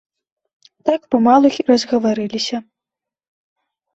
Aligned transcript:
Так 0.89 1.01
памалу 1.15 1.47
й 1.57 1.65
разгаварыліся. 1.73 2.57